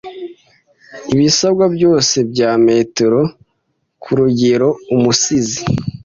[1.13, 3.19] ibisabwa byose bya metero
[4.03, 5.61] Kurugeroumusizi